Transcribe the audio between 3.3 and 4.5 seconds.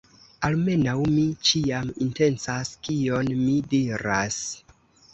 mi diras.